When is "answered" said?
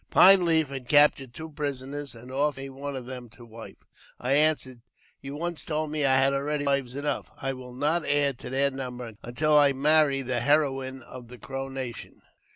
4.33-4.81